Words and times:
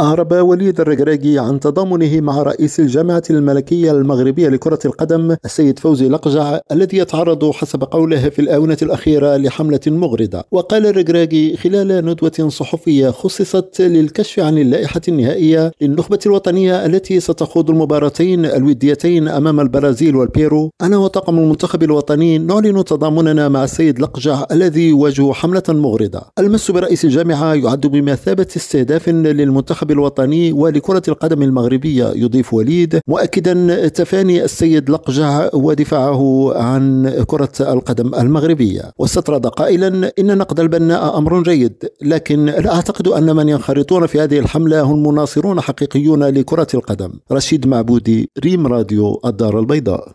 أعرب 0.00 0.32
وليد 0.32 0.80
الرقراقي 0.80 1.38
عن 1.38 1.60
تضامنه 1.60 2.20
مع 2.20 2.42
رئيس 2.42 2.80
الجامعة 2.80 3.22
الملكية 3.30 3.90
المغربية 3.90 4.48
لكرة 4.48 4.78
القدم 4.84 5.36
السيد 5.44 5.78
فوزي 5.78 6.08
لقجع 6.08 6.60
الذي 6.72 6.98
يتعرض 6.98 7.50
حسب 7.50 7.84
قوله 7.84 8.28
في 8.28 8.38
الآونة 8.38 8.76
الأخيرة 8.82 9.36
لحملة 9.36 9.80
مغردة 9.86 10.44
وقال 10.52 10.86
الرقراقي 10.86 11.56
خلال 11.56 12.06
ندوة 12.06 12.48
صحفية 12.48 13.10
خصصت 13.10 13.80
للكشف 13.80 14.40
عن 14.40 14.58
اللائحة 14.58 15.00
النهائية 15.08 15.72
للنخبة 15.80 16.18
الوطنية 16.26 16.86
التي 16.86 17.20
ستخوض 17.20 17.70
المباراتين 17.70 18.44
الوديتين 18.44 19.28
أمام 19.28 19.60
البرازيل 19.60 20.16
والبيرو 20.16 20.70
أنا 20.82 20.96
وطاقم 20.96 21.38
المنتخب 21.38 21.82
الوطني 21.82 22.38
نعلن 22.38 22.84
تضامننا 22.84 23.48
مع 23.48 23.64
السيد 23.64 24.00
لقجع 24.00 24.46
الذي 24.52 24.88
يواجه 24.88 25.32
حملة 25.32 25.62
مغردة 25.68 26.22
المس 26.38 26.70
برئيس 26.70 27.04
الجامعة 27.04 27.54
يعد 27.54 27.86
بمثابة 27.86 28.46
استهداف 28.56 29.08
للمنتخب 29.08 29.83
المنتخب 29.84 29.90
الوطني 29.90 30.52
ولكرة 30.52 31.02
القدم 31.08 31.42
المغربية 31.42 32.12
يضيف 32.14 32.54
وليد. 32.54 33.00
مؤكدا 33.08 33.88
تفاني 33.88 34.44
السيد 34.44 34.90
لقجع 34.90 35.48
ودفاعه 35.54 36.52
عن 36.54 37.10
كرة 37.26 37.52
القدم 37.60 38.14
المغربية. 38.14 38.92
واستطرد 38.98 39.46
قائلا 39.46 40.12
إن 40.18 40.38
نقد 40.38 40.60
البناء 40.60 41.18
أمر 41.18 41.42
جيد 41.42 41.84
لكن 42.02 42.46
لا 42.46 42.74
أعتقد 42.74 43.08
أن 43.08 43.36
من 43.36 43.48
ينخرطون 43.48 44.06
في 44.06 44.20
هذه 44.20 44.38
الحملة 44.38 44.82
هم 44.82 45.02
مناصرون 45.08 45.60
حقيقيون 45.60 46.24
لكرة 46.24 46.66
القدم. 46.74 47.10
رشيد 47.32 47.66
معبودي 47.66 48.30
ريم 48.44 48.66
راديو 48.66 49.20
الدار 49.24 49.60
البيضاء. 49.60 50.12